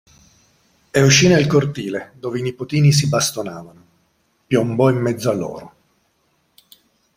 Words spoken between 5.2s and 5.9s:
a loro.